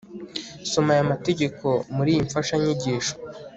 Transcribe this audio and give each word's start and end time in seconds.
soma 0.71 0.89
aya 0.95 1.11
mategeko 1.11 1.67
muri 1.95 2.09
iyi 2.13 2.25
mfashanyigisho 2.27 3.13